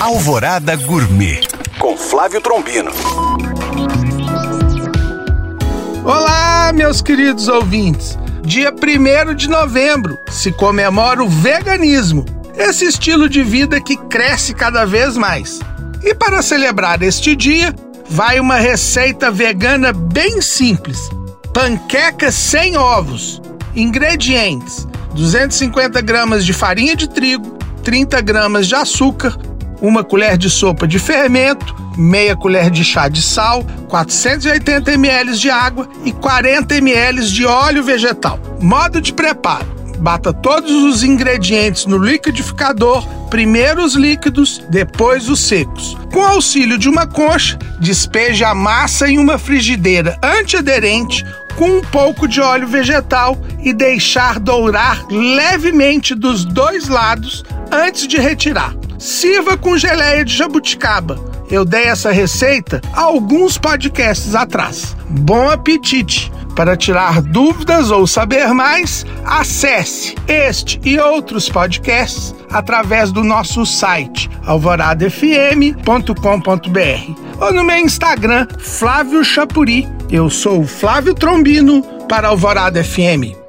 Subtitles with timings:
[0.00, 1.46] Alvorada Gourmet
[1.78, 2.90] com Flávio Trombino.
[6.02, 8.18] Olá, meus queridos ouvintes.
[8.42, 12.24] Dia 1 de novembro se comemora o veganismo,
[12.56, 15.60] esse estilo de vida que cresce cada vez mais.
[16.02, 17.74] E para celebrar este dia,
[18.08, 21.10] vai uma receita vegana bem simples:
[21.52, 23.42] panqueca sem ovos.
[23.76, 29.36] Ingredientes: 250 gramas de farinha de trigo, 30 gramas de açúcar,
[29.80, 35.50] uma colher de sopa de fermento, meia colher de chá de sal, 480 ml de
[35.50, 38.38] água e 40 ml de óleo vegetal.
[38.60, 39.66] Modo de preparo:
[39.98, 45.96] bata todos os ingredientes no liquidificador, primeiro os líquidos, depois os secos.
[46.12, 51.24] Com auxílio de uma concha, despeje a massa em uma frigideira antiaderente
[51.56, 58.16] com um pouco de óleo vegetal e deixar dourar levemente dos dois lados antes de
[58.16, 58.79] retirar.
[59.00, 61.18] Sirva com geleia de jabuticaba.
[61.50, 64.94] Eu dei essa receita alguns podcasts atrás.
[65.08, 66.30] Bom apetite!
[66.54, 74.28] Para tirar dúvidas ou saber mais, acesse este e outros podcasts através do nosso site
[74.44, 79.88] alvoradafm.com.br ou no meu Instagram, Flávio Chapuri.
[80.10, 83.39] Eu sou o Flávio Trombino para Alvorada FM.